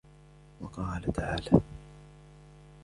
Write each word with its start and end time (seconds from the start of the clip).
وَقَالَ 0.61 1.01
تَعَالَى: 1.13 1.61